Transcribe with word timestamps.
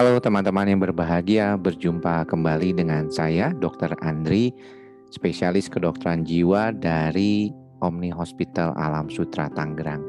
Halo 0.00 0.16
teman-teman 0.16 0.64
yang 0.64 0.80
berbahagia, 0.80 1.60
berjumpa 1.60 2.24
kembali 2.24 2.72
dengan 2.72 3.12
saya 3.12 3.52
Dr. 3.52 3.92
Andri, 4.00 4.48
spesialis 5.12 5.68
kedokteran 5.68 6.24
jiwa 6.24 6.72
dari 6.72 7.52
Omni 7.84 8.08
Hospital 8.08 8.72
Alam 8.80 9.12
Sutra 9.12 9.52
Tangerang. 9.52 10.00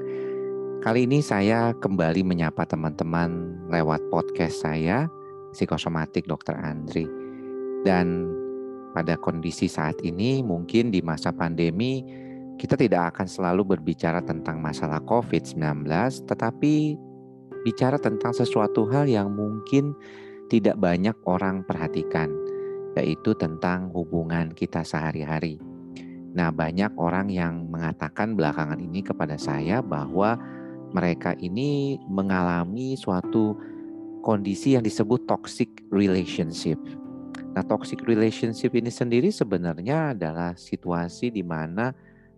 Kali 0.79 1.03
ini 1.03 1.19
saya 1.19 1.75
kembali 1.75 2.23
menyapa 2.23 2.63
teman-teman 2.63 3.59
lewat 3.67 3.99
podcast 4.07 4.63
saya, 4.63 5.11
Psikosomatik 5.51 6.23
Dr. 6.23 6.55
Andri. 6.55 7.03
Dan 7.83 8.31
pada 8.95 9.19
kondisi 9.19 9.67
saat 9.67 9.99
ini 10.07 10.39
mungkin 10.39 10.95
di 10.95 11.03
masa 11.03 11.35
pandemi 11.35 11.99
kita 12.55 12.79
tidak 12.79 13.11
akan 13.11 13.27
selalu 13.27 13.75
berbicara 13.75 14.23
tentang 14.23 14.63
masalah 14.63 15.03
COVID-19, 15.03 15.83
tetapi 16.31 16.95
bicara 17.61 17.97
tentang 18.01 18.33
sesuatu 18.33 18.89
hal 18.89 19.05
yang 19.05 19.33
mungkin 19.33 19.93
tidak 20.51 20.75
banyak 20.77 21.15
orang 21.23 21.63
perhatikan, 21.63 22.27
yaitu 22.99 23.31
tentang 23.37 23.87
hubungan 23.95 24.51
kita 24.51 24.83
sehari-hari. 24.83 25.61
Nah, 26.31 26.51
banyak 26.51 26.95
orang 26.95 27.27
yang 27.27 27.67
mengatakan 27.67 28.35
belakangan 28.35 28.79
ini 28.79 29.03
kepada 29.03 29.35
saya 29.35 29.83
bahwa 29.83 30.39
mereka 30.91 31.35
ini 31.39 31.99
mengalami 32.07 32.95
suatu 32.99 33.55
kondisi 34.23 34.75
yang 34.75 34.83
disebut 34.83 35.27
toxic 35.27 35.67
relationship. 35.91 36.79
Nah, 37.51 37.63
toxic 37.67 38.03
relationship 38.07 38.71
ini 38.75 38.87
sendiri 38.87 39.27
sebenarnya 39.27 40.15
adalah 40.15 40.55
situasi 40.55 41.31
di 41.35 41.43
mana 41.43 41.91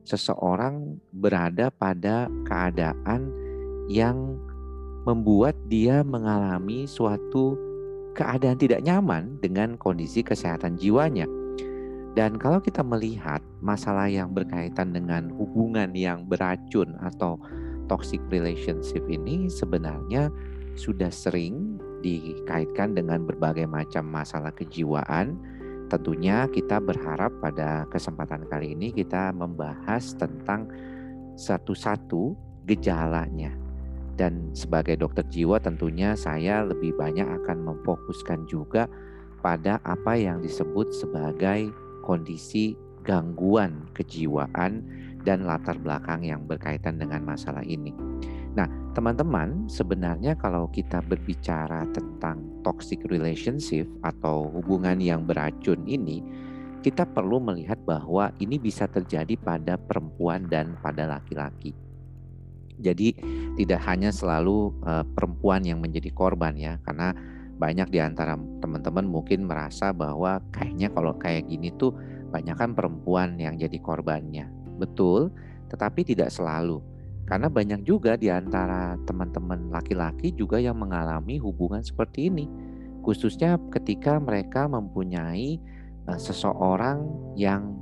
seseorang 0.03 0.97
berada 1.13 1.69
pada 1.69 2.29
keadaan 2.49 3.29
yang 3.89 4.41
membuat 5.03 5.55
dia 5.67 6.01
mengalami 6.01 6.87
suatu 6.87 7.59
keadaan 8.15 8.55
tidak 8.55 8.85
nyaman 8.85 9.35
dengan 9.43 9.75
kondisi 9.75 10.23
kesehatan 10.23 10.79
jiwanya. 10.79 11.27
Dan 12.13 12.37
kalau 12.37 12.61
kita 12.61 12.85
melihat 12.85 13.41
masalah 13.59 14.05
yang 14.05 14.31
berkaitan 14.31 14.93
dengan 14.93 15.33
hubungan 15.33 15.91
yang 15.97 16.29
beracun 16.29 16.93
atau 17.01 17.41
toxic 17.89 18.21
relationship 18.29 19.01
ini 19.09 19.49
sebenarnya 19.49 20.29
sudah 20.77 21.09
sering 21.09 21.81
dikaitkan 22.05 22.93
dengan 22.93 23.25
berbagai 23.25 23.65
macam 23.65 24.05
masalah 24.05 24.53
kejiwaan. 24.53 25.35
Tentunya 25.89 26.45
kita 26.53 26.77
berharap 26.77 27.33
pada 27.41 27.89
kesempatan 27.89 28.45
kali 28.45 28.77
ini 28.77 28.93
kita 28.93 29.33
membahas 29.33 30.13
tentang 30.13 30.69
satu-satu 31.33 32.37
gejalanya 32.69 33.62
dan 34.15 34.53
sebagai 34.53 34.99
dokter 34.99 35.25
jiwa 35.29 35.57
tentunya 35.57 36.13
saya 36.13 36.61
lebih 36.61 36.93
banyak 36.93 37.25
akan 37.25 37.65
memfokuskan 37.65 38.45
juga 38.45 38.85
pada 39.41 39.81
apa 39.83 40.15
yang 40.15 40.39
disebut 40.39 40.93
sebagai 40.95 41.73
kondisi 42.05 42.77
gangguan 43.03 43.83
kejiwaan 43.91 44.83
dan 45.27 45.43
latar 45.43 45.75
belakang 45.79 46.23
yang 46.23 46.43
berkaitan 46.47 46.99
dengan 46.99 47.23
masalah 47.23 47.63
ini. 47.63 47.91
Nah, 48.53 48.69
teman-teman, 48.93 49.65
sebenarnya 49.65 50.37
kalau 50.37 50.69
kita 50.69 51.01
berbicara 51.01 51.87
tentang 51.91 52.43
toxic 52.61 53.01
relationship 53.09 53.87
atau 54.05 54.51
hubungan 54.51 54.99
yang 55.01 55.25
beracun 55.25 55.81
ini, 55.89 56.21
kita 56.83 57.07
perlu 57.07 57.39
melihat 57.39 57.79
bahwa 57.87 58.29
ini 58.43 58.59
bisa 58.59 58.85
terjadi 58.91 59.39
pada 59.39 59.79
perempuan 59.79 60.45
dan 60.51 60.75
pada 60.83 61.07
laki-laki. 61.07 61.71
Jadi 62.81 63.13
tidak 63.59 63.81
hanya 63.85 64.09
selalu 64.09 64.73
uh, 64.85 65.05
perempuan 65.13 65.61
yang 65.61 65.81
menjadi 65.83 66.09
korban 66.13 66.57
ya, 66.57 66.81
karena 66.85 67.13
banyak 67.57 67.93
di 67.93 67.99
antara 68.01 68.33
teman-teman 68.59 69.05
mungkin 69.05 69.45
merasa 69.45 69.93
bahwa 69.93 70.41
kayaknya 70.51 70.89
kalau 70.91 71.13
kayak 71.21 71.45
gini 71.47 71.69
tuh 71.77 71.93
banyak 72.33 72.57
kan 72.57 72.73
perempuan 72.73 73.37
yang 73.37 73.55
jadi 73.61 73.77
korbannya. 73.77 74.49
Betul, 74.81 75.29
tetapi 75.69 76.01
tidak 76.01 76.33
selalu. 76.33 76.81
Karena 77.23 77.47
banyak 77.47 77.87
juga 77.87 78.19
di 78.19 78.27
antara 78.27 78.99
teman-teman 79.07 79.71
laki-laki 79.71 80.35
juga 80.35 80.59
yang 80.59 80.75
mengalami 80.75 81.39
hubungan 81.39 81.79
seperti 81.79 82.27
ini. 82.27 82.49
Khususnya 83.05 83.55
ketika 83.71 84.19
mereka 84.19 84.67
mempunyai 84.67 85.61
uh, 86.09 86.19
seseorang 86.19 87.05
yang 87.37 87.79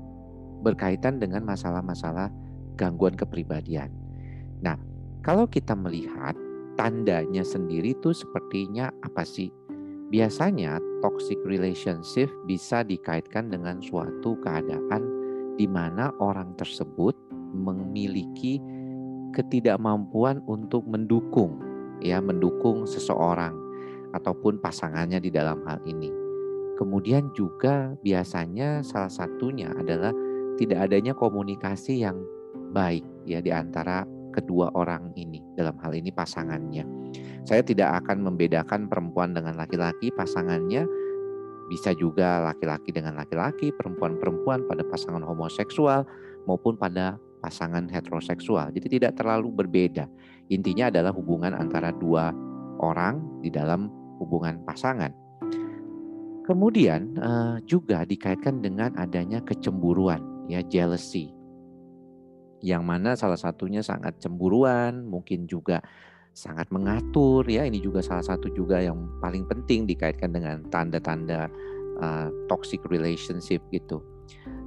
berkaitan 0.62 1.18
dengan 1.18 1.42
masalah-masalah 1.42 2.30
gangguan 2.78 3.18
kepribadian. 3.18 3.90
Nah, 4.62 4.78
kalau 5.26 5.46
kita 5.50 5.74
melihat 5.74 6.38
tandanya 6.78 7.46
sendiri 7.46 7.94
itu 7.98 8.14
sepertinya 8.14 8.90
apa 9.06 9.26
sih? 9.26 9.50
Biasanya 10.12 10.78
toxic 11.00 11.40
relationship 11.48 12.28
bisa 12.46 12.84
dikaitkan 12.84 13.48
dengan 13.48 13.80
suatu 13.80 14.36
keadaan 14.44 15.08
di 15.56 15.66
mana 15.66 16.12
orang 16.20 16.52
tersebut 16.60 17.16
memiliki 17.52 18.60
ketidakmampuan 19.32 20.44
untuk 20.48 20.84
mendukung 20.84 21.60
ya 22.04 22.20
mendukung 22.20 22.84
seseorang 22.84 23.56
ataupun 24.12 24.60
pasangannya 24.60 25.24
di 25.24 25.32
dalam 25.32 25.64
hal 25.64 25.80
ini. 25.88 26.12
Kemudian 26.76 27.32
juga 27.32 27.94
biasanya 28.02 28.82
salah 28.82 29.12
satunya 29.12 29.70
adalah 29.78 30.12
tidak 30.58 30.90
adanya 30.90 31.14
komunikasi 31.16 32.04
yang 32.04 32.20
baik 32.74 33.06
ya 33.24 33.40
di 33.40 33.54
antara 33.54 34.04
kedua 34.32 34.72
orang 34.74 35.12
ini, 35.20 35.44
dalam 35.60 35.76
hal 35.84 35.92
ini 35.92 36.10
pasangannya. 36.10 36.88
Saya 37.44 37.62
tidak 37.62 38.04
akan 38.04 38.24
membedakan 38.24 38.88
perempuan 38.88 39.36
dengan 39.36 39.60
laki-laki, 39.60 40.10
pasangannya 40.16 40.88
bisa 41.72 41.96
juga 41.96 42.44
laki-laki 42.52 42.92
dengan 42.92 43.16
laki-laki, 43.16 43.72
perempuan-perempuan 43.76 44.68
pada 44.68 44.84
pasangan 44.88 45.24
homoseksual 45.24 46.04
maupun 46.48 46.76
pada 46.76 47.16
pasangan 47.40 47.88
heteroseksual. 47.88 48.76
Jadi 48.76 49.00
tidak 49.00 49.20
terlalu 49.20 49.52
berbeda. 49.52 50.06
Intinya 50.52 50.92
adalah 50.92 51.16
hubungan 51.16 51.56
antara 51.56 51.96
dua 51.96 52.36
orang 52.84 53.24
di 53.40 53.48
dalam 53.48 53.88
hubungan 54.20 54.62
pasangan. 54.68 55.16
Kemudian 56.44 57.16
eh, 57.16 57.56
juga 57.64 58.04
dikaitkan 58.04 58.60
dengan 58.60 58.92
adanya 59.00 59.40
kecemburuan, 59.40 60.20
ya 60.52 60.60
jealousy 60.68 61.41
yang 62.62 62.86
mana 62.86 63.18
salah 63.18 63.38
satunya 63.38 63.82
sangat 63.82 64.18
cemburuan, 64.22 65.06
mungkin 65.06 65.50
juga 65.50 65.82
sangat 66.32 66.70
mengatur 66.72 67.44
ya. 67.50 67.68
Ini 67.68 67.82
juga 67.82 68.00
salah 68.00 68.24
satu 68.24 68.48
juga 68.54 68.80
yang 68.80 69.20
paling 69.20 69.46
penting 69.50 69.90
dikaitkan 69.90 70.32
dengan 70.32 70.64
tanda-tanda 70.72 71.52
uh, 72.00 72.30
toxic 72.48 72.80
relationship 72.88 73.60
gitu. 73.74 74.00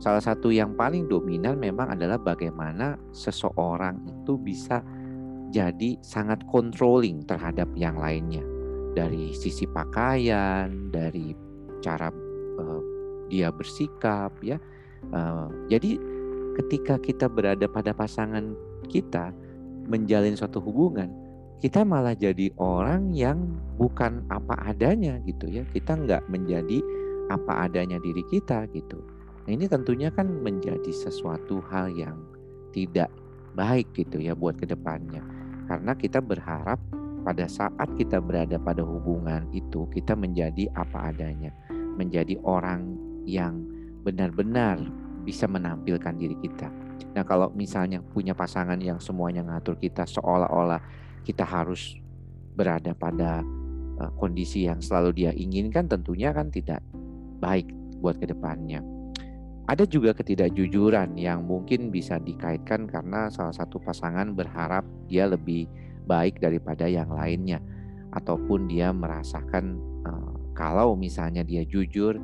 Salah 0.02 0.20
satu 0.20 0.52
yang 0.52 0.76
paling 0.76 1.08
dominan 1.08 1.56
memang 1.56 1.96
adalah 1.96 2.20
bagaimana 2.20 3.00
seseorang 3.14 4.02
itu 4.04 4.36
bisa 4.36 4.84
jadi 5.54 5.96
sangat 6.02 6.42
controlling 6.50 7.22
terhadap 7.24 7.70
yang 7.78 7.96
lainnya. 7.96 8.42
Dari 8.94 9.32
sisi 9.34 9.64
pakaian, 9.70 10.90
dari 10.92 11.32
cara 11.80 12.10
uh, 12.58 12.80
dia 13.30 13.48
bersikap 13.54 14.34
ya. 14.44 14.58
Uh, 15.14 15.48
jadi 15.70 15.96
ketika 16.54 16.96
kita 17.02 17.26
berada 17.26 17.66
pada 17.66 17.90
pasangan 17.90 18.54
kita 18.86 19.34
menjalin 19.90 20.38
suatu 20.38 20.62
hubungan, 20.62 21.10
kita 21.60 21.80
malah 21.80 22.12
jadi 22.12 22.52
orang 22.60 23.12
yang 23.16 23.56
bukan 23.80 24.24
apa 24.28 24.72
adanya 24.72 25.20
gitu 25.24 25.48
ya. 25.48 25.64
Kita 25.72 25.96
nggak 25.96 26.28
menjadi 26.28 26.80
apa 27.32 27.68
adanya 27.68 27.96
diri 28.00 28.20
kita 28.28 28.68
gitu. 28.72 29.00
Nah 29.44 29.50
ini 29.52 29.68
tentunya 29.68 30.08
kan 30.12 30.28
menjadi 30.28 30.92
sesuatu 30.92 31.60
hal 31.68 31.92
yang 31.92 32.16
tidak 32.72 33.08
baik 33.56 33.88
gitu 33.96 34.20
ya 34.20 34.32
buat 34.36 34.56
ke 34.60 34.68
depannya. 34.68 35.24
Karena 35.68 35.96
kita 35.96 36.20
berharap 36.20 36.76
pada 37.24 37.48
saat 37.48 37.88
kita 37.96 38.20
berada 38.20 38.60
pada 38.60 38.84
hubungan 38.84 39.48
itu 39.56 39.88
kita 39.88 40.12
menjadi 40.12 40.68
apa 40.76 41.12
adanya. 41.12 41.52
Menjadi 41.96 42.36
orang 42.44 42.98
yang 43.24 43.64
benar-benar 44.04 44.84
bisa 45.24 45.48
menampilkan 45.48 46.14
diri 46.14 46.36
kita. 46.38 46.68
Nah, 47.16 47.24
kalau 47.24 47.50
misalnya 47.56 48.04
punya 48.04 48.36
pasangan 48.36 48.76
yang 48.78 49.00
semuanya 49.00 49.42
ngatur 49.42 49.80
kita 49.80 50.04
seolah-olah 50.04 50.78
kita 51.24 51.42
harus 51.42 51.96
berada 52.54 52.92
pada 52.94 53.40
uh, 53.98 54.12
kondisi 54.20 54.68
yang 54.68 54.78
selalu 54.78 55.24
dia 55.24 55.30
inginkan 55.34 55.88
tentunya 55.88 56.30
kan 56.30 56.52
tidak 56.52 56.84
baik 57.40 57.66
buat 57.98 58.20
ke 58.20 58.28
depannya. 58.28 58.84
Ada 59.64 59.88
juga 59.88 60.12
ketidakjujuran 60.12 61.16
yang 61.16 61.48
mungkin 61.48 61.88
bisa 61.88 62.20
dikaitkan 62.20 62.84
karena 62.84 63.32
salah 63.32 63.56
satu 63.56 63.80
pasangan 63.80 64.36
berharap 64.36 64.84
dia 65.08 65.24
lebih 65.24 65.64
baik 66.04 66.36
daripada 66.36 66.84
yang 66.84 67.08
lainnya 67.08 67.64
ataupun 68.12 68.68
dia 68.68 68.92
merasakan 68.92 69.80
uh, 70.04 70.36
kalau 70.52 70.92
misalnya 70.92 71.40
dia 71.40 71.64
jujur 71.64 72.20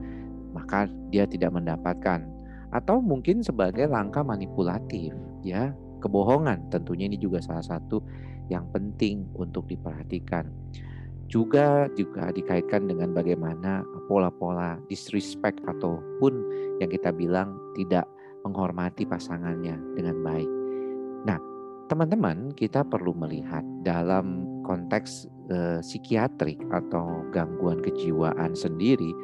maka 0.53 0.85
dia 1.09 1.25
tidak 1.25 1.57
mendapatkan 1.57 2.29
atau 2.71 3.03
mungkin 3.03 3.43
sebagai 3.43 3.91
langkah 3.91 4.23
manipulatif 4.23 5.15
ya 5.43 5.75
kebohongan 6.01 6.71
tentunya 6.71 7.11
ini 7.11 7.19
juga 7.19 7.43
salah 7.43 7.65
satu 7.65 8.03
yang 8.51 8.67
penting 8.71 9.27
untuk 9.35 9.67
diperhatikan 9.67 10.47
juga 11.31 11.87
juga 11.95 12.35
dikaitkan 12.35 12.91
dengan 12.91 13.15
bagaimana 13.15 13.87
pola-pola 14.11 14.83
disrespect 14.91 15.63
ataupun 15.63 16.35
yang 16.83 16.91
kita 16.91 17.15
bilang 17.15 17.55
tidak 17.79 18.05
menghormati 18.43 19.07
pasangannya 19.07 19.79
dengan 19.95 20.19
baik. 20.27 20.51
Nah, 21.23 21.39
teman-teman, 21.87 22.51
kita 22.59 22.83
perlu 22.83 23.15
melihat 23.15 23.63
dalam 23.87 24.43
konteks 24.67 25.31
eh, 25.55 25.79
psikiatrik 25.85 26.59
atau 26.75 27.23
gangguan 27.31 27.79
kejiwaan 27.79 28.57
sendiri, 28.59 29.15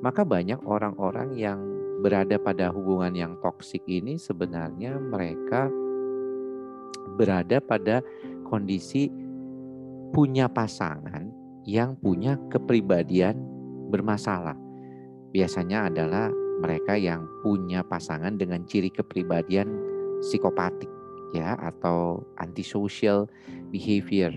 maka 0.00 0.24
banyak 0.24 0.58
orang-orang 0.64 1.36
yang 1.36 1.60
berada 2.02 2.34
pada 2.36 2.74
hubungan 2.74 3.14
yang 3.14 3.32
toksik 3.38 3.86
ini 3.86 4.18
sebenarnya 4.18 4.98
mereka 4.98 5.70
berada 7.14 7.62
pada 7.62 8.02
kondisi 8.50 9.06
punya 10.10 10.50
pasangan 10.50 11.30
yang 11.62 11.94
punya 12.02 12.36
kepribadian 12.50 13.38
bermasalah. 13.88 14.58
Biasanya 15.32 15.88
adalah 15.88 16.28
mereka 16.60 16.98
yang 16.98 17.24
punya 17.40 17.80
pasangan 17.86 18.36
dengan 18.36 18.66
ciri 18.68 18.92
kepribadian 18.92 19.70
psikopatik 20.20 20.90
ya 21.32 21.56
atau 21.56 22.20
antisocial 22.36 23.24
behavior 23.72 24.30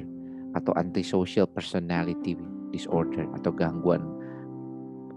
atau 0.55 0.71
antisocial 0.79 1.43
personality 1.43 2.39
disorder 2.71 3.27
atau 3.35 3.51
gangguan 3.51 4.01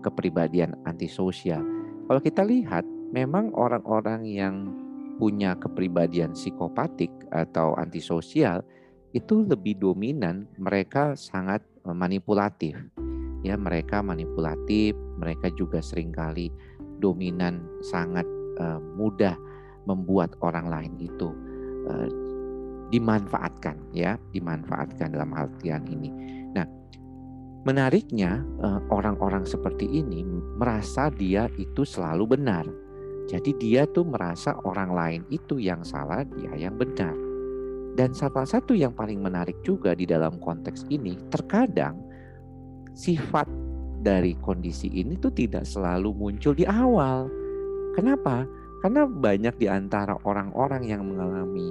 kepribadian 0.03 0.75
antisosial. 0.87 1.78
Kalau 2.09 2.21
kita 2.25 2.43
lihat 2.43 2.89
memang 3.13 3.53
orang-orang 3.53 4.25
yang 4.25 4.73
punya 5.21 5.53
kepribadian 5.61 6.33
psikopatik 6.33 7.13
atau 7.29 7.77
antisosial 7.77 8.65
itu 9.13 9.45
lebih 9.45 9.77
dominan 9.77 10.49
mereka 10.57 11.17
sangat 11.17 11.61
Eh, 11.89 11.97
manipulatif. 11.97 12.77
Ya, 13.41 13.57
mereka 13.57 14.05
manipulatif, 14.05 14.93
mereka 15.17 15.49
juga 15.57 15.81
sering 15.81 16.13
kali 16.13 16.53
dominan 16.99 17.63
sangat 17.87 18.27
uh, 18.59 18.83
mudah 18.99 19.39
membuat 19.87 20.35
orang 20.43 20.67
lain 20.67 20.99
itu 20.99 21.31
uh, 21.87 22.11
dimanfaatkan 22.91 23.79
ya, 23.95 24.19
dimanfaatkan 24.35 25.15
dalam 25.15 25.31
artian 25.39 25.87
ini. 25.87 26.11
Nah, 26.51 26.67
menariknya 27.67 28.43
orang-orang 28.91 29.43
uh, 29.47 29.51
seperti 29.51 29.87
ini 29.89 30.23
merasa 30.59 31.11
dia 31.11 31.51
itu 31.59 31.83
selalu 31.83 32.39
benar. 32.39 32.67
Jadi 33.29 33.53
dia 33.61 33.85
tuh 33.85 34.09
merasa 34.09 34.57
orang 34.65 34.91
lain 34.95 35.23
itu 35.29 35.61
yang 35.61 35.85
salah, 35.85 36.25
dia 36.25 36.49
yang 36.57 36.81
benar. 36.81 37.13
Dan 37.93 38.15
salah 38.15 38.47
satu 38.47 38.73
yang 38.73 38.95
paling 38.95 39.21
menarik 39.21 39.59
juga 39.67 39.93
di 39.93 40.09
dalam 40.09 40.39
konteks 40.41 40.89
ini, 40.89 41.19
terkadang 41.29 41.99
sifat 42.97 43.45
dari 44.01 44.33
kondisi 44.39 44.89
ini 44.89 45.19
tuh 45.19 45.35
tidak 45.35 45.67
selalu 45.67 46.15
muncul 46.15 46.55
di 46.55 46.65
awal. 46.65 47.29
Kenapa? 47.99 48.47
Karena 48.81 49.05
banyak 49.05 49.59
di 49.59 49.67
antara 49.67 50.15
orang-orang 50.23 50.87
yang 50.87 51.03
mengalami 51.03 51.69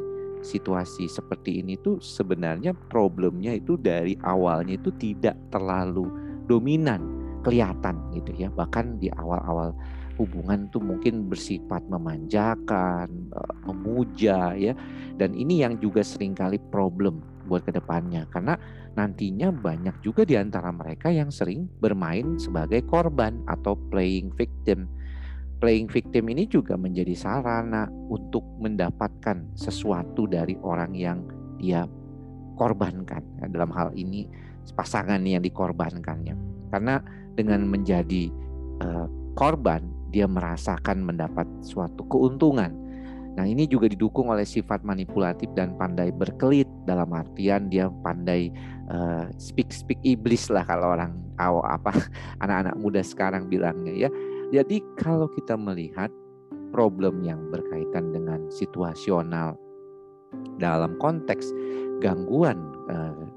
situasi 0.48 1.12
seperti 1.12 1.60
ini 1.60 1.76
tuh 1.84 2.00
sebenarnya 2.00 2.72
problemnya 2.88 3.52
itu 3.52 3.76
dari 3.76 4.16
awalnya 4.24 4.80
itu 4.80 4.96
tidak 4.96 5.36
terlalu 5.52 6.08
dominan 6.48 7.04
kelihatan 7.44 8.00
gitu 8.16 8.32
ya 8.40 8.48
bahkan 8.48 8.96
di 8.96 9.12
awal-awal 9.12 9.76
hubungan 10.18 10.68
tuh 10.74 10.82
mungkin 10.82 11.30
bersifat 11.30 11.86
memanjakan, 11.88 13.08
eh, 13.32 13.54
memuja 13.70 14.58
ya. 14.58 14.74
Dan 15.16 15.38
ini 15.38 15.62
yang 15.62 15.78
juga 15.78 16.02
sering 16.02 16.34
kali 16.34 16.58
problem 16.74 17.22
buat 17.48 17.64
ke 17.64 17.72
depannya 17.72 18.28
karena 18.34 18.60
nantinya 18.98 19.54
banyak 19.54 20.04
juga 20.04 20.28
di 20.28 20.36
antara 20.36 20.74
mereka 20.74 21.08
yang 21.14 21.32
sering 21.32 21.70
bermain 21.80 22.36
sebagai 22.42 22.84
korban 22.90 23.40
atau 23.48 23.78
playing 23.94 24.34
victim. 24.36 24.90
Playing 25.58 25.90
victim 25.90 26.30
ini 26.30 26.46
juga 26.46 26.78
menjadi 26.78 27.18
sarana 27.18 27.90
untuk 28.14 28.46
mendapatkan 28.62 29.58
sesuatu 29.58 30.30
dari 30.30 30.54
orang 30.62 30.94
yang 30.94 31.26
dia 31.58 31.90
korbankan. 32.58 33.26
Ya, 33.42 33.46
dalam 33.50 33.74
hal 33.74 33.90
ini 33.98 34.30
pasangan 34.78 35.22
yang 35.26 35.42
dikorbankannya. 35.42 36.38
Karena 36.70 37.02
dengan 37.34 37.66
menjadi 37.66 38.30
uh, 38.86 39.08
korban 39.34 39.86
dia 40.10 40.26
merasakan 40.26 41.04
mendapat 41.06 41.46
suatu 41.62 42.06
keuntungan. 42.10 42.74
Nah, 43.38 43.46
ini 43.46 43.70
juga 43.70 43.86
didukung 43.86 44.34
oleh 44.34 44.50
sifat 44.50 44.82
manipulatif 44.82 45.46
dan 45.54 45.78
pandai 45.78 46.10
berkelit 46.10 46.66
dalam 46.90 47.14
artian 47.14 47.70
dia 47.70 47.86
pandai 48.02 48.50
uh, 48.90 49.30
speak 49.38 49.70
speak 49.70 50.02
iblis 50.02 50.50
lah 50.50 50.66
kalau 50.66 50.98
orang 50.98 51.14
awal 51.38 51.62
apa 51.70 51.94
anak-anak 52.44 52.76
muda 52.82 53.02
sekarang 53.06 53.46
bilangnya 53.46 54.10
ya. 54.10 54.10
Jadi 54.52 54.80
kalau 54.96 55.28
kita 55.28 55.60
melihat 55.60 56.08
problem 56.72 57.24
yang 57.24 57.52
berkaitan 57.52 58.16
dengan 58.16 58.48
situasional 58.48 59.60
dalam 60.60 60.96
konteks 61.00 61.52
gangguan 62.00 62.60
uh, 62.88 63.28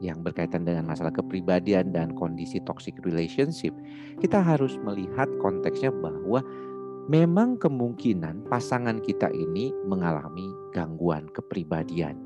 yang 0.00 0.24
berkaitan 0.24 0.64
dengan 0.64 0.88
masalah 0.88 1.12
kepribadian 1.12 1.92
dan 1.92 2.16
kondisi 2.16 2.62
toxic 2.64 2.96
relationship, 3.04 3.74
kita 4.22 4.40
harus 4.40 4.80
melihat 4.80 5.28
konteksnya 5.44 5.92
bahwa 5.92 6.40
memang 7.10 7.60
kemungkinan 7.60 8.48
pasangan 8.48 9.02
kita 9.04 9.28
ini 9.34 9.74
mengalami 9.84 10.48
gangguan 10.72 11.28
kepribadian. 11.36 12.16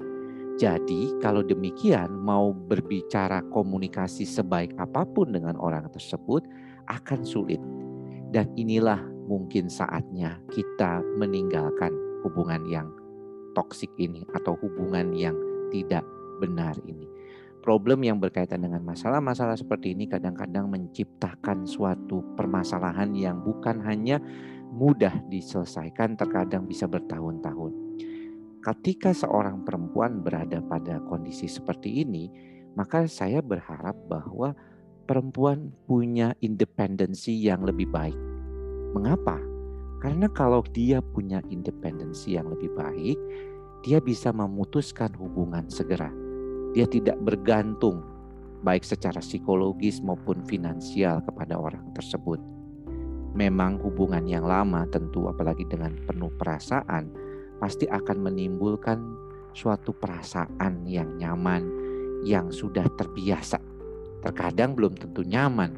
Jadi, 0.54 1.10
kalau 1.18 1.42
demikian, 1.42 2.14
mau 2.14 2.54
berbicara 2.54 3.42
komunikasi 3.50 4.22
sebaik 4.22 4.70
apa 4.78 5.02
pun 5.02 5.34
dengan 5.34 5.58
orang 5.58 5.90
tersebut 5.90 6.46
akan 6.86 7.26
sulit, 7.26 7.58
dan 8.34 8.50
inilah 8.58 8.98
mungkin 9.30 9.70
saatnya 9.70 10.42
kita 10.50 11.00
meninggalkan 11.16 11.94
hubungan 12.26 12.66
yang 12.66 12.90
toksik 13.54 13.94
ini 14.02 14.26
atau 14.34 14.58
hubungan 14.58 15.14
yang 15.14 15.38
tidak 15.70 16.02
benar 16.42 16.74
ini 16.84 17.06
problem 17.64 18.04
yang 18.04 18.20
berkaitan 18.20 18.60
dengan 18.60 18.84
masalah-masalah 18.84 19.56
seperti 19.56 19.96
ini 19.96 20.04
kadang-kadang 20.04 20.68
menciptakan 20.68 21.64
suatu 21.64 22.20
permasalahan 22.36 23.16
yang 23.16 23.40
bukan 23.40 23.80
hanya 23.80 24.20
mudah 24.68 25.24
diselesaikan, 25.32 26.20
terkadang 26.20 26.68
bisa 26.68 26.84
bertahun-tahun. 26.84 27.72
Ketika 28.60 29.16
seorang 29.16 29.64
perempuan 29.64 30.20
berada 30.20 30.60
pada 30.60 31.00
kondisi 31.08 31.48
seperti 31.48 32.04
ini, 32.04 32.28
maka 32.76 33.08
saya 33.08 33.40
berharap 33.40 33.96
bahwa 34.12 34.52
perempuan 35.04 35.70
punya 35.84 36.32
independensi 36.40 37.36
yang 37.36 37.62
lebih 37.62 37.86
baik. 37.92 38.18
Mengapa? 38.96 39.36
Karena 40.00 40.28
kalau 40.32 40.64
dia 40.72 41.00
punya 41.00 41.44
independensi 41.52 42.36
yang 42.36 42.48
lebih 42.48 42.72
baik, 42.72 43.16
dia 43.84 44.00
bisa 44.00 44.32
memutuskan 44.32 45.12
hubungan 45.16 45.68
segera 45.68 46.24
dia 46.74 46.90
tidak 46.90 47.16
bergantung 47.22 48.02
baik 48.66 48.82
secara 48.82 49.22
psikologis 49.22 50.02
maupun 50.02 50.42
finansial 50.42 51.22
kepada 51.22 51.54
orang 51.54 51.86
tersebut. 51.94 52.42
Memang 53.38 53.78
hubungan 53.78 54.26
yang 54.26 54.42
lama 54.42 54.82
tentu 54.90 55.30
apalagi 55.30 55.62
dengan 55.70 55.94
penuh 56.02 56.34
perasaan 56.34 57.14
pasti 57.62 57.86
akan 57.86 58.26
menimbulkan 58.26 58.98
suatu 59.54 59.94
perasaan 59.94 60.82
yang 60.90 61.14
nyaman 61.14 61.62
yang 62.26 62.50
sudah 62.50 62.90
terbiasa. 62.98 63.62
Terkadang 64.24 64.72
belum 64.72 64.96
tentu 64.96 65.20
nyaman, 65.20 65.70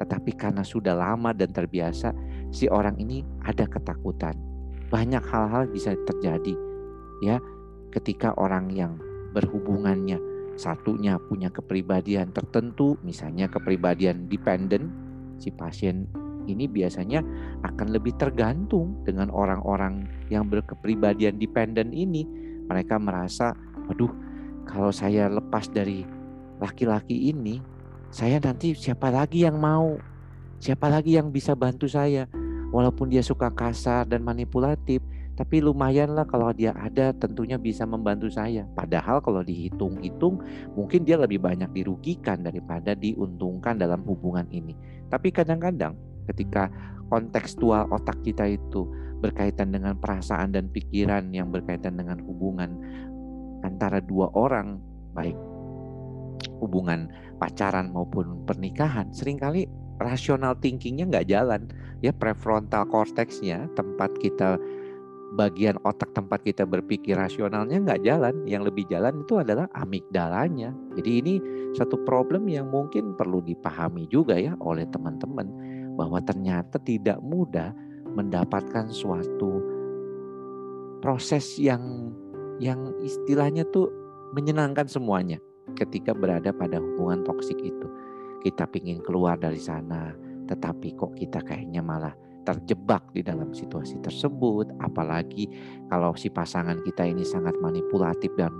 tetapi 0.00 0.32
karena 0.32 0.64
sudah 0.64 0.96
lama 0.96 1.36
dan 1.36 1.52
terbiasa, 1.52 2.16
si 2.48 2.64
orang 2.66 2.96
ini 2.96 3.20
ada 3.44 3.68
ketakutan. 3.68 4.34
Banyak 4.88 5.22
hal-hal 5.22 5.68
bisa 5.70 5.94
terjadi 6.08 6.56
ya 7.20 7.36
ketika 7.92 8.32
orang 8.40 8.72
yang 8.72 8.96
berhubungannya 9.36 10.18
satunya 10.58 11.16
punya 11.16 11.48
kepribadian 11.48 12.34
tertentu, 12.34 12.98
misalnya 13.00 13.46
kepribadian 13.48 14.26
dependent, 14.28 14.90
si 15.40 15.48
pasien 15.54 16.04
ini 16.44 16.66
biasanya 16.66 17.22
akan 17.64 17.94
lebih 17.94 18.16
tergantung 18.18 19.00
dengan 19.06 19.30
orang-orang 19.30 20.04
yang 20.28 20.48
berkepribadian 20.50 21.40
dependent 21.40 21.94
ini. 21.94 22.26
Mereka 22.68 23.00
merasa, 23.00 23.56
waduh, 23.88 24.10
kalau 24.68 24.92
saya 24.92 25.32
lepas 25.32 25.70
dari 25.72 26.04
laki-laki 26.60 27.32
ini, 27.32 27.62
saya 28.10 28.42
nanti 28.42 28.74
siapa 28.74 29.06
lagi 29.06 29.46
yang 29.46 29.62
mau? 29.62 29.94
Siapa 30.58 30.90
lagi 30.90 31.14
yang 31.14 31.30
bisa 31.30 31.54
bantu 31.54 31.86
saya? 31.86 32.26
Walaupun 32.74 33.06
dia 33.06 33.22
suka 33.22 33.54
kasar 33.54 34.06
dan 34.06 34.26
manipulatif, 34.26 34.98
tapi 35.38 35.62
lumayanlah 35.62 36.26
kalau 36.26 36.50
dia 36.50 36.74
ada 36.74 37.14
tentunya 37.14 37.54
bisa 37.54 37.86
membantu 37.86 38.26
saya. 38.28 38.66
Padahal 38.74 39.22
kalau 39.22 39.46
dihitung-hitung 39.46 40.42
mungkin 40.74 41.06
dia 41.06 41.16
lebih 41.16 41.38
banyak 41.38 41.70
dirugikan 41.70 42.42
daripada 42.42 42.98
diuntungkan 42.98 43.78
dalam 43.78 44.02
hubungan 44.02 44.44
ini. 44.50 44.74
Tapi 45.06 45.30
kadang-kadang 45.30 45.94
ketika 46.28 46.66
kontekstual 47.08 47.88
otak 47.94 48.18
kita 48.26 48.46
itu 48.46 48.90
berkaitan 49.22 49.70
dengan 49.70 49.94
perasaan 49.96 50.50
dan 50.50 50.66
pikiran 50.66 51.30
yang 51.30 51.48
berkaitan 51.54 51.94
dengan 51.94 52.18
hubungan 52.26 52.74
antara 53.62 54.02
dua 54.02 54.28
orang 54.34 54.82
baik 55.16 55.49
hubungan 56.60 57.08
pacaran 57.40 57.90
maupun 57.90 58.44
pernikahan 58.44 59.08
sering 59.10 59.40
kali 59.40 59.64
rasional 60.00 60.56
thinkingnya 60.60 61.08
nggak 61.08 61.28
jalan 61.28 61.68
ya 62.04 62.12
prefrontal 62.12 62.84
cortexnya 62.88 63.68
tempat 63.76 64.12
kita 64.20 64.60
bagian 65.34 65.78
otak 65.86 66.10
tempat 66.10 66.42
kita 66.42 66.66
berpikir 66.66 67.14
rasionalnya 67.14 67.78
nggak 67.78 68.02
jalan. 68.02 68.34
Yang 68.46 68.62
lebih 68.72 68.84
jalan 68.90 69.22
itu 69.22 69.38
adalah 69.38 69.70
amigdalanya. 69.78 70.74
Jadi 70.98 71.10
ini 71.22 71.34
satu 71.78 72.02
problem 72.02 72.50
yang 72.50 72.66
mungkin 72.70 73.14
perlu 73.14 73.38
dipahami 73.42 74.10
juga 74.10 74.34
ya 74.34 74.58
oleh 74.58 74.86
teman-teman 74.90 75.46
bahwa 75.94 76.18
ternyata 76.22 76.82
tidak 76.82 77.22
mudah 77.22 77.70
mendapatkan 78.10 78.90
suatu 78.90 79.62
proses 80.98 81.56
yang 81.62 82.10
yang 82.58 82.92
istilahnya 83.00 83.64
tuh 83.70 83.88
menyenangkan 84.34 84.90
semuanya 84.90 85.38
ketika 85.76 86.16
berada 86.16 86.50
pada 86.50 86.78
hubungan 86.78 87.22
toksik 87.26 87.58
itu. 87.60 87.88
Kita 88.40 88.64
pingin 88.66 89.04
keluar 89.04 89.36
dari 89.36 89.60
sana, 89.60 90.16
tetapi 90.48 90.96
kok 90.96 91.12
kita 91.14 91.44
kayaknya 91.44 91.84
malah 91.84 92.16
terjebak 92.42 93.04
di 93.12 93.20
dalam 93.20 93.52
situasi 93.52 94.00
tersebut, 94.00 94.72
apalagi 94.80 95.46
kalau 95.92 96.16
si 96.16 96.32
pasangan 96.32 96.80
kita 96.80 97.04
ini 97.04 97.22
sangat 97.22 97.52
manipulatif 97.60 98.32
dan 98.34 98.50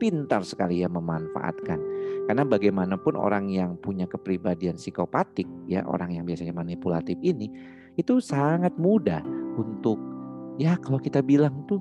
pintar 0.00 0.42
sekali 0.42 0.82
ya 0.82 0.90
memanfaatkan. 0.90 1.78
Karena 2.26 2.42
bagaimanapun 2.42 3.14
orang 3.14 3.52
yang 3.52 3.78
punya 3.78 4.08
kepribadian 4.08 4.74
psikopatik, 4.74 5.46
ya 5.68 5.84
orang 5.86 6.16
yang 6.16 6.24
biasanya 6.26 6.56
manipulatif 6.56 7.20
ini, 7.22 7.52
itu 7.94 8.18
sangat 8.18 8.74
mudah 8.80 9.20
untuk 9.60 10.00
ya 10.56 10.80
kalau 10.80 10.98
kita 10.98 11.20
bilang 11.20 11.64
tuh 11.68 11.80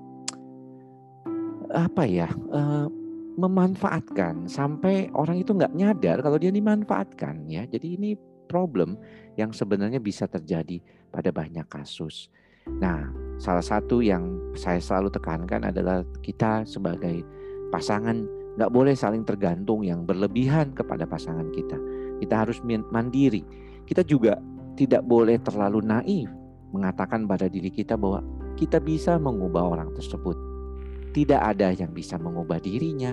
apa 1.72 2.04
ya 2.04 2.28
uh, 2.52 2.92
memanfaatkan 3.40 4.50
sampai 4.52 5.08
orang 5.16 5.40
itu 5.40 5.56
nggak 5.56 5.76
nyadar 5.76 6.20
kalau 6.20 6.36
dia 6.36 6.52
dimanfaatkan 6.52 7.48
ya. 7.48 7.64
Jadi 7.68 7.96
ini 7.96 8.10
problem 8.52 9.00
yang 9.40 9.56
sebenarnya 9.56 10.04
bisa 10.04 10.28
terjadi 10.28 10.84
pada 11.08 11.32
banyak 11.32 11.64
kasus. 11.72 12.28
Nah, 12.68 13.08
salah 13.40 13.64
satu 13.64 14.04
yang 14.04 14.52
saya 14.54 14.84
selalu 14.84 15.10
tekankan 15.16 15.64
adalah 15.72 16.04
kita 16.20 16.68
sebagai 16.68 17.24
pasangan 17.72 18.28
nggak 18.60 18.72
boleh 18.76 18.92
saling 18.92 19.24
tergantung 19.24 19.88
yang 19.88 20.04
berlebihan 20.04 20.76
kepada 20.76 21.08
pasangan 21.08 21.48
kita. 21.56 21.80
Kita 22.20 22.44
harus 22.44 22.60
mandiri. 22.92 23.42
Kita 23.88 24.04
juga 24.04 24.38
tidak 24.76 25.08
boleh 25.08 25.40
terlalu 25.40 25.80
naif 25.80 26.30
mengatakan 26.72 27.28
pada 27.28 27.48
diri 27.48 27.72
kita 27.72 27.96
bahwa 27.96 28.24
kita 28.60 28.80
bisa 28.84 29.16
mengubah 29.16 29.74
orang 29.74 29.90
tersebut. 29.96 30.51
Tidak 31.12 31.40
ada 31.40 31.76
yang 31.76 31.92
bisa 31.92 32.16
mengubah 32.16 32.64
dirinya 32.64 33.12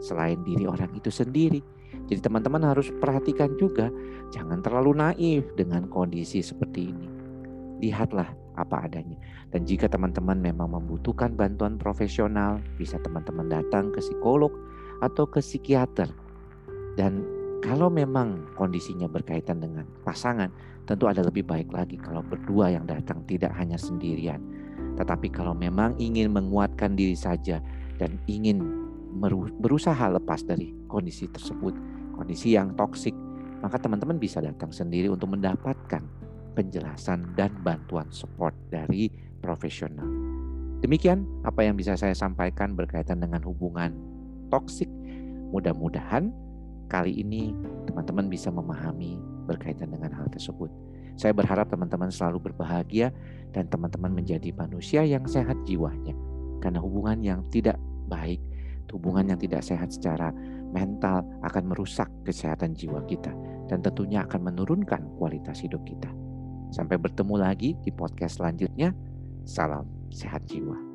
selain 0.00 0.40
diri 0.46 0.64
orang 0.64 0.90
itu 0.96 1.12
sendiri. 1.12 1.60
Jadi 2.06 2.22
teman-teman 2.22 2.62
harus 2.62 2.90
perhatikan 3.02 3.54
juga, 3.58 3.90
jangan 4.30 4.62
terlalu 4.62 4.96
naif 4.96 5.44
dengan 5.58 5.90
kondisi 5.90 6.40
seperti 6.40 6.94
ini. 6.94 7.06
Lihatlah 7.82 8.30
apa 8.54 8.86
adanya. 8.86 9.18
Dan 9.50 9.66
jika 9.66 9.90
teman-teman 9.90 10.38
memang 10.38 10.70
membutuhkan 10.74 11.34
bantuan 11.34 11.80
profesional, 11.80 12.62
bisa 12.78 12.98
teman-teman 13.02 13.50
datang 13.50 13.90
ke 13.90 13.98
psikolog 13.98 14.52
atau 15.02 15.26
ke 15.26 15.42
psikiater. 15.42 16.10
Dan 16.94 17.24
kalau 17.60 17.92
memang 17.92 18.46
kondisinya 18.56 19.10
berkaitan 19.10 19.60
dengan 19.60 19.84
pasangan, 20.06 20.48
tentu 20.88 21.06
ada 21.06 21.20
lebih 21.22 21.44
baik 21.44 21.70
lagi 21.70 22.00
kalau 22.00 22.24
berdua 22.24 22.72
yang 22.72 22.88
datang 22.88 23.22
tidak 23.28 23.52
hanya 23.56 23.76
sendirian. 23.76 24.40
Tetapi 25.00 25.32
kalau 25.32 25.56
memang 25.56 25.96
ingin 25.96 26.28
menguatkan 26.28 26.92
diri 26.92 27.16
saja 27.16 27.64
dan 27.96 28.20
ingin 28.28 28.60
berusaha 29.56 30.12
lepas 30.12 30.44
dari 30.44 30.76
kondisi 30.92 31.24
tersebut, 31.24 31.72
kondisi 32.12 32.52
yang 32.52 32.76
toksik, 32.76 33.16
maka 33.64 33.80
teman-teman 33.80 34.20
bisa 34.20 34.44
datang 34.44 34.68
sendiri 34.68 35.08
untuk 35.08 35.32
mendapatkan 35.32 36.04
penjelasan 36.52 37.32
dan 37.32 37.48
bantuan 37.64 38.12
support 38.12 38.52
dari 38.68 39.08
profesional. 39.40 40.04
Demikian 40.84 41.24
apa 41.48 41.64
yang 41.64 41.80
bisa 41.80 41.96
saya 41.96 42.12
sampaikan 42.12 42.76
berkaitan 42.76 43.24
dengan 43.24 43.40
hubungan 43.44 43.96
toksik. 44.52 44.88
Mudah-mudahan 45.52 46.28
kali 46.92 47.24
ini 47.24 47.56
teman-teman 47.88 48.28
bisa 48.28 48.52
memahami 48.52 49.16
berkaitan 49.48 49.92
dengan 49.92 50.12
hal 50.12 50.28
tersebut. 50.28 50.68
Saya 51.20 51.36
berharap 51.36 51.68
teman-teman 51.68 52.08
selalu 52.08 52.50
berbahagia 52.50 53.12
dan 53.50 53.66
teman-teman 53.68 54.14
menjadi 54.14 54.50
manusia 54.54 55.02
yang 55.02 55.26
sehat 55.26 55.56
jiwanya. 55.66 56.14
Karena 56.60 56.78
hubungan 56.82 57.18
yang 57.22 57.40
tidak 57.48 57.78
baik, 58.10 58.40
hubungan 58.92 59.30
yang 59.34 59.40
tidak 59.40 59.62
sehat 59.62 59.94
secara 59.94 60.34
mental 60.70 61.26
akan 61.42 61.70
merusak 61.70 62.06
kesehatan 62.26 62.74
jiwa 62.74 63.02
kita 63.06 63.30
dan 63.66 63.82
tentunya 63.82 64.26
akan 64.26 64.50
menurunkan 64.50 65.02
kualitas 65.18 65.62
hidup 65.62 65.82
kita. 65.86 66.10
Sampai 66.70 66.98
bertemu 66.98 67.34
lagi 67.38 67.74
di 67.82 67.90
podcast 67.90 68.38
selanjutnya. 68.38 68.94
Salam 69.42 69.86
sehat 70.14 70.46
jiwa. 70.46 70.89